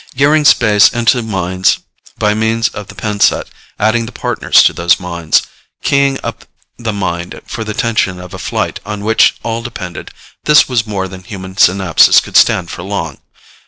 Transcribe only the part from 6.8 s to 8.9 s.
mind for the tension of a fight